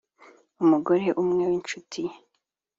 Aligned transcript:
Umugore 0.63 1.05
umwe 1.21 1.43
w 1.49 1.51
incuti 1.57 2.01
ye 2.07 2.13